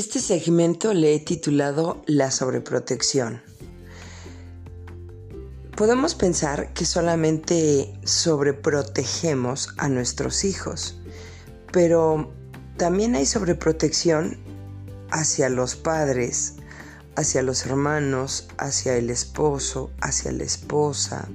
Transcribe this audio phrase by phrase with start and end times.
[0.00, 3.42] Este segmento le he titulado La sobreprotección.
[5.76, 10.98] Podemos pensar que solamente sobreprotegemos a nuestros hijos,
[11.70, 12.32] pero
[12.78, 14.38] también hay sobreprotección
[15.10, 16.54] hacia los padres,
[17.14, 21.28] hacia los hermanos, hacia el esposo, hacia la esposa,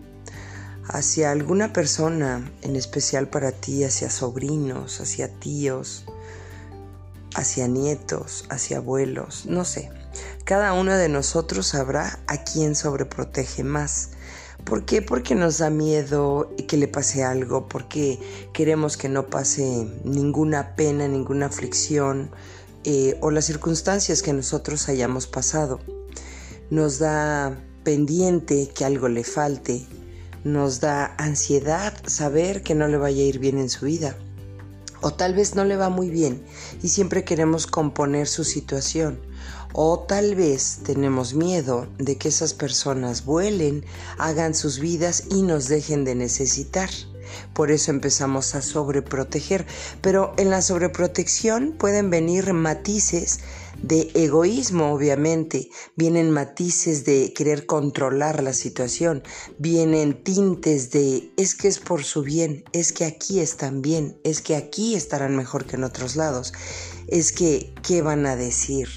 [0.88, 6.06] hacia alguna persona en especial para ti, hacia sobrinos, hacia tíos,
[7.36, 9.92] hacia nietos, hacia abuelos, no sé.
[10.46, 14.12] Cada uno de nosotros sabrá a quién sobreprotege más.
[14.64, 15.02] ¿Por qué?
[15.02, 18.20] Porque nos da miedo que le pase algo, porque
[18.54, 22.32] queremos que no pase ninguna pena, ninguna aflicción
[22.84, 25.80] eh, o las circunstancias que nosotros hayamos pasado.
[26.70, 29.86] Nos da pendiente que algo le falte,
[30.44, 34.18] nos da ansiedad saber que no le vaya a ir bien en su vida.
[35.02, 36.44] O tal vez no le va muy bien
[36.82, 39.20] y siempre queremos componer su situación.
[39.74, 43.84] O tal vez tenemos miedo de que esas personas vuelen,
[44.18, 46.90] hagan sus vidas y nos dejen de necesitar.
[47.54, 49.66] Por eso empezamos a sobreproteger.
[50.02, 53.40] Pero en la sobreprotección pueden venir matices
[53.82, 59.24] de egoísmo, obviamente, vienen matices de querer controlar la situación,
[59.58, 64.42] vienen tintes de es que es por su bien, es que aquí están bien, es
[64.42, 66.54] que aquí estarán mejor que en otros lados,
[67.08, 68.90] es que qué van a decir.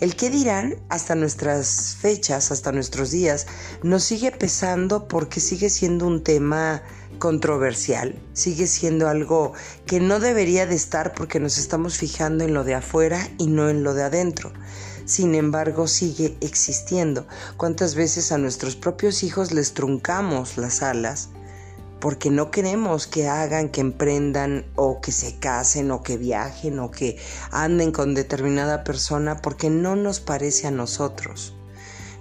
[0.00, 3.46] El qué dirán hasta nuestras fechas, hasta nuestros días,
[3.82, 6.82] nos sigue pesando porque sigue siendo un tema
[7.18, 9.52] controversial, sigue siendo algo
[9.86, 13.68] que no debería de estar porque nos estamos fijando en lo de afuera y no
[13.68, 14.52] en lo de adentro.
[15.04, 17.26] Sin embargo, sigue existiendo.
[17.56, 21.30] ¿Cuántas veces a nuestros propios hijos les truncamos las alas
[22.06, 26.92] porque no queremos que hagan, que emprendan o que se casen o que viajen o
[26.92, 27.18] que
[27.50, 31.52] anden con determinada persona porque no nos parece a nosotros?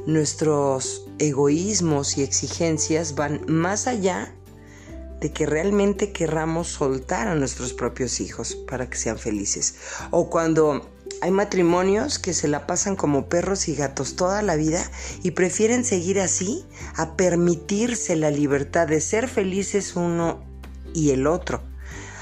[0.08, 4.34] Nuestros egoísmos y exigencias van más allá
[5.22, 9.76] de que realmente querramos soltar a nuestros propios hijos para que sean felices.
[10.10, 10.90] O cuando
[11.22, 14.84] hay matrimonios que se la pasan como perros y gatos toda la vida
[15.24, 16.66] y prefieren seguir así
[16.96, 20.44] a permitirse la libertad de ser felices uno
[20.94, 21.64] y el otro.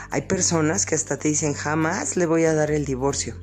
[0.09, 3.35] Hay personas que hasta te dicen jamás le voy a dar el divorcio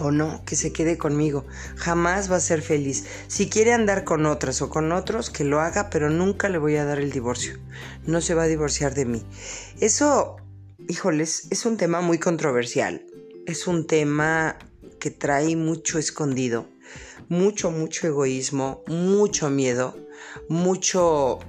[0.00, 1.44] o no, que se quede conmigo.
[1.76, 3.04] Jamás va a ser feliz.
[3.28, 6.76] Si quiere andar con otras o con otros, que lo haga, pero nunca le voy
[6.76, 7.58] a dar el divorcio.
[8.06, 9.22] No se va a divorciar de mí.
[9.80, 10.36] Eso,
[10.88, 13.04] híjoles, es un tema muy controversial.
[13.44, 14.56] Es un tema
[15.00, 16.68] que trae mucho escondido,
[17.28, 19.96] mucho, mucho egoísmo, mucho miedo,
[20.48, 21.40] mucho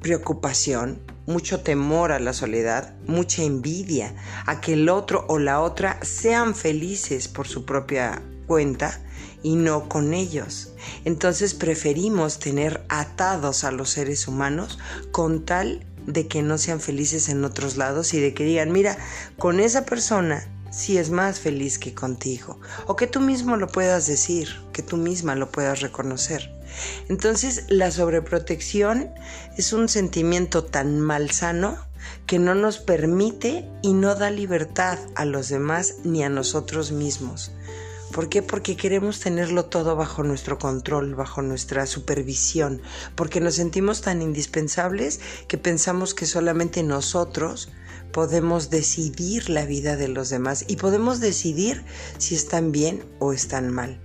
[0.00, 4.16] preocupación, mucho temor a la soledad, mucha envidia
[4.46, 9.00] a que el otro o la otra sean felices por su propia cuenta
[9.44, 10.72] y no con ellos.
[11.04, 14.80] Entonces preferimos tener atados a los seres humanos
[15.12, 18.98] con tal de que no sean felices en otros lados y de que digan, mira,
[19.38, 24.06] con esa persona si es más feliz que contigo, o que tú mismo lo puedas
[24.06, 26.52] decir, que tú misma lo puedas reconocer.
[27.08, 29.10] Entonces la sobreprotección
[29.56, 31.76] es un sentimiento tan malsano
[32.26, 37.52] que no nos permite y no da libertad a los demás ni a nosotros mismos.
[38.12, 38.42] ¿Por qué?
[38.42, 42.80] Porque queremos tenerlo todo bajo nuestro control, bajo nuestra supervisión,
[43.14, 47.68] porque nos sentimos tan indispensables que pensamos que solamente nosotros
[48.12, 51.84] podemos decidir la vida de los demás y podemos decidir
[52.16, 54.00] si están bien o están mal.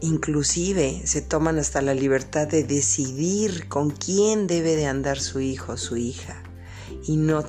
[0.00, 5.72] Inclusive se toman hasta la libertad de decidir con quién debe de andar su hijo
[5.72, 6.42] o su hija
[7.04, 7.44] y no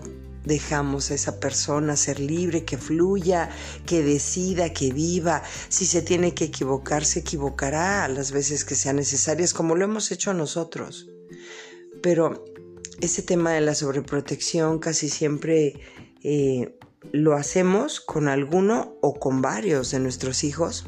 [0.45, 3.49] dejamos a esa persona ser libre, que fluya,
[3.85, 5.43] que decida, que viva.
[5.69, 10.11] Si se tiene que equivocar, se equivocará las veces que sean necesarias, como lo hemos
[10.11, 11.09] hecho nosotros.
[12.01, 12.43] Pero
[13.01, 15.79] ese tema de la sobreprotección casi siempre
[16.23, 16.77] eh,
[17.11, 20.85] lo hacemos con alguno o con varios de nuestros hijos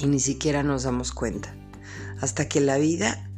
[0.00, 1.56] y ni siquiera nos damos cuenta.
[2.20, 3.30] Hasta que la vida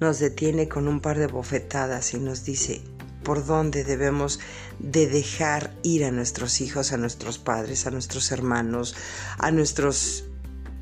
[0.00, 2.82] nos detiene con un par de bofetadas y nos dice
[3.22, 4.40] por dónde debemos
[4.78, 8.94] de dejar ir a nuestros hijos, a nuestros padres, a nuestros hermanos,
[9.38, 10.24] a nuestros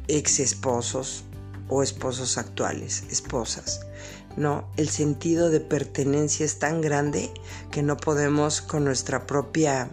[0.06, 1.25] ex esposos
[1.69, 3.81] o esposos actuales, esposas.
[4.37, 7.31] No, el sentido de pertenencia es tan grande
[7.70, 9.90] que no podemos con nuestra propia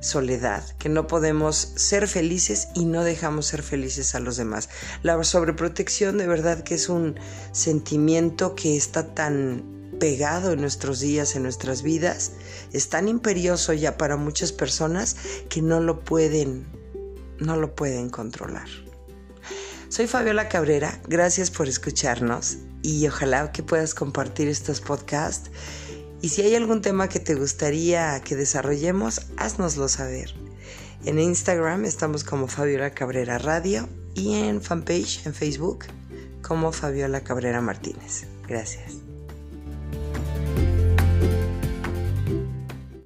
[0.00, 4.68] soledad, que no podemos ser felices y no dejamos ser felices a los demás.
[5.02, 7.14] La sobreprotección de verdad que es un
[7.52, 9.71] sentimiento que está tan
[10.02, 12.32] pegado en nuestros días, en nuestras vidas,
[12.72, 15.14] es tan imperioso ya para muchas personas
[15.48, 16.66] que no lo pueden
[17.38, 18.66] no lo pueden controlar.
[19.88, 25.52] Soy Fabiola Cabrera, gracias por escucharnos y ojalá que puedas compartir estos podcasts.
[26.20, 30.34] Y si hay algún tema que te gustaría que desarrollemos, haznoslo saber.
[31.04, 35.84] En Instagram estamos como Fabiola Cabrera Radio y en fanpage en Facebook
[36.42, 38.24] como Fabiola Cabrera Martínez.
[38.48, 39.01] Gracias.